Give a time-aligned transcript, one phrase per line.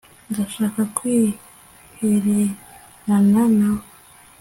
[0.29, 3.85] ndashaka kwihererana nawe